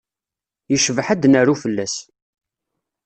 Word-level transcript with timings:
Yecbaḥ 0.71 1.07
ad 1.09 1.19
d-naru 1.21 1.55
fell-as. 1.63 1.95